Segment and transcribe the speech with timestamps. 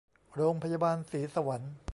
[0.35, 1.73] โรงพยาบาลศรีสวรรค์